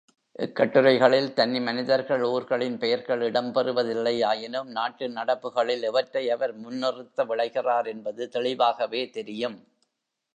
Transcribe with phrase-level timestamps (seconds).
[0.39, 9.59] இக்கட்டுரைகளில் தனிமனிதர்கள், ஊர்களின் பெயர்கள் இடம்பெறுவதில்லையாயினும் நாட்டு நடப்புகளில் எவற்றை அவர் முன்னிறுத்த விழைகிறார் என்பது தெளிவாகவே தெரியும்.